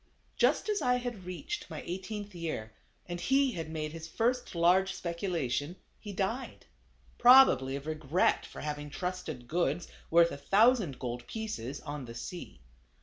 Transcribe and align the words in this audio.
Just 0.35 0.67
as 0.67 0.81
I 0.81 0.95
had 0.95 1.25
reached 1.25 1.69
my 1.69 1.83
eighteenth 1.85 2.33
year, 2.33 2.73
and 3.05 3.21
he 3.21 3.51
had 3.51 3.69
made 3.69 3.91
his 3.91 4.07
first 4.07 4.55
large 4.55 4.95
speculation, 4.95 5.75
he 5.99 6.11
died; 6.11 6.65
probably 7.19 7.75
of 7.75 7.85
regret 7.85 8.43
for 8.43 8.61
having 8.61 8.89
trusted 8.89 9.47
goods, 9.47 9.87
worth 10.09 10.31
a 10.31 10.37
thousand 10.37 10.97
gold 10.97 11.27
pieces, 11.27 11.81
on 11.81 12.05
the 12.05 12.15
sea. 12.15 12.61